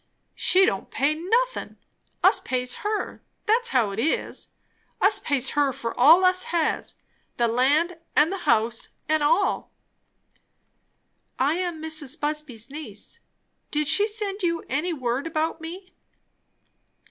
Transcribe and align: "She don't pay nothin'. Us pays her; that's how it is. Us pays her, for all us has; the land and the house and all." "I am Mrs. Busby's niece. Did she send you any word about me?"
"She 0.33 0.65
don't 0.65 0.89
pay 0.89 1.13
nothin'. 1.13 1.77
Us 2.23 2.39
pays 2.39 2.77
her; 2.77 3.21
that's 3.45 3.69
how 3.69 3.91
it 3.91 3.99
is. 3.99 4.49
Us 4.99 5.19
pays 5.19 5.49
her, 5.51 5.71
for 5.71 5.93
all 5.95 6.25
us 6.25 6.45
has; 6.45 6.95
the 7.37 7.47
land 7.47 7.97
and 8.15 8.31
the 8.31 8.39
house 8.49 8.87
and 9.07 9.21
all." 9.21 9.69
"I 11.37 11.53
am 11.57 11.79
Mrs. 11.83 12.19
Busby's 12.19 12.67
niece. 12.71 13.19
Did 13.69 13.87
she 13.87 14.07
send 14.07 14.41
you 14.41 14.63
any 14.67 14.91
word 14.91 15.27
about 15.27 15.61
me?" 15.61 15.93